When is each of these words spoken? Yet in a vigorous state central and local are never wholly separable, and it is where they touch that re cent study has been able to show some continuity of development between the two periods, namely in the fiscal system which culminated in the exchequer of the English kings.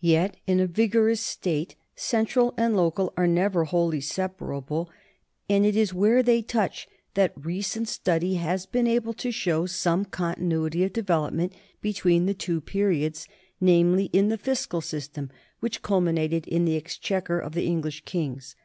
Yet 0.00 0.38
in 0.44 0.58
a 0.58 0.66
vigorous 0.66 1.20
state 1.20 1.76
central 1.94 2.52
and 2.56 2.76
local 2.76 3.12
are 3.16 3.28
never 3.28 3.62
wholly 3.62 4.00
separable, 4.00 4.90
and 5.48 5.64
it 5.64 5.76
is 5.76 5.94
where 5.94 6.20
they 6.20 6.42
touch 6.42 6.88
that 7.14 7.32
re 7.36 7.62
cent 7.62 7.86
study 7.86 8.34
has 8.34 8.66
been 8.66 8.88
able 8.88 9.14
to 9.14 9.30
show 9.30 9.66
some 9.66 10.04
continuity 10.04 10.82
of 10.82 10.92
development 10.92 11.52
between 11.80 12.26
the 12.26 12.34
two 12.34 12.60
periods, 12.60 13.28
namely 13.60 14.06
in 14.06 14.30
the 14.30 14.36
fiscal 14.36 14.80
system 14.80 15.30
which 15.60 15.80
culminated 15.80 16.48
in 16.48 16.64
the 16.64 16.74
exchequer 16.76 17.38
of 17.38 17.54
the 17.54 17.64
English 17.66 18.02
kings. 18.04 18.56